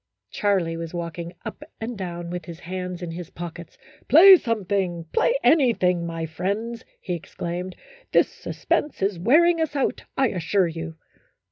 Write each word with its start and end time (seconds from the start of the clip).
Charlie 0.31 0.77
was 0.77 0.95
walking 0.95 1.31
up 1.45 1.61
and 1.79 1.95
down 1.95 2.31
with 2.31 2.45
his 2.45 2.59
hands 2.61 3.03
in 3.03 3.11
his 3.11 3.29
pockets." 3.29 3.77
Play 4.09 4.35
something, 4.35 5.05
play 5.13 5.35
anything, 5.43 6.07
my 6.07 6.25
friends," 6.25 6.83
he 6.99 7.13
exclaimed. 7.13 7.75
"This 8.11 8.27
suspense 8.31 9.03
is 9.03 9.19
wear 9.19 9.45
ing 9.45 9.61
us 9.61 9.75
out, 9.75 10.03
I 10.17 10.29
assure 10.29 10.67
you." 10.67 10.95